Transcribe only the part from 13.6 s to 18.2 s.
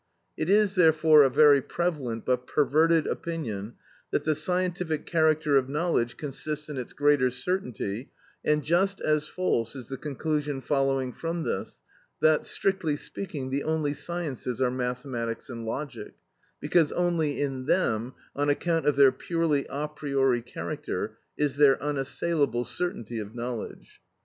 only sciences are mathematics and logic, because only in them,